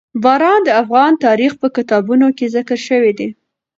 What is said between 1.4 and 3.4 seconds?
په کتابونو کې ذکر شوي دي.